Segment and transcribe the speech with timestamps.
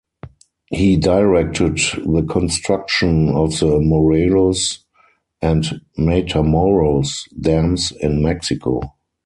[0.71, 4.79] He directed the construction of the Morelos
[5.43, 8.81] and Matamoros dams in Mexico.